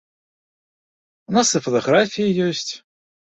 У 1.31 1.35
нас 1.37 1.47
і 1.59 1.63
фатаграфіі 1.67 2.37
ёсць. 2.49 2.71